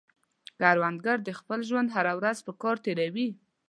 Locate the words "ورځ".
2.19-2.37